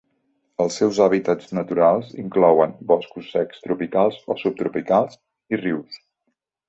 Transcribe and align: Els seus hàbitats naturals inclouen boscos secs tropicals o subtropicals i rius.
Els 0.63 0.77
seus 0.79 1.01
hàbitats 1.03 1.51
naturals 1.57 2.09
inclouen 2.23 2.73
boscos 2.93 3.29
secs 3.37 3.61
tropicals 3.67 4.19
o 4.33 4.39
subtropicals 4.45 5.21
i 5.55 5.61
rius. 5.65 6.01